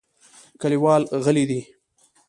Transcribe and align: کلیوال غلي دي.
کلیوال 0.61 1.01
غلي 1.23 1.45
دي. 1.49 1.61